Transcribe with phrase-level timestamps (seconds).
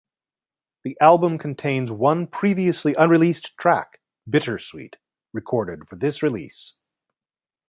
[0.83, 4.95] The album contains one previously unreleased track, "Bittersweet",
[5.31, 6.73] recorded for this release.